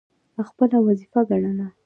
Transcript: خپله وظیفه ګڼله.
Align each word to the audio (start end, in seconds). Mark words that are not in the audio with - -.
خپله 0.47 0.77
وظیفه 0.85 1.19
ګڼله. 1.29 1.67